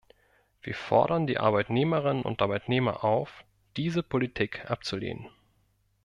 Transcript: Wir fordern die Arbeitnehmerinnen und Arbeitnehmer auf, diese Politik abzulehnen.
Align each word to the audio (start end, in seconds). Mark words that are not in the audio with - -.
Wir 0.63 0.73
fordern 0.73 1.27
die 1.27 1.37
Arbeitnehmerinnen 1.37 2.23
und 2.23 2.41
Arbeitnehmer 2.41 3.03
auf, 3.03 3.43
diese 3.77 4.01
Politik 4.01 4.65
abzulehnen. 4.67 5.29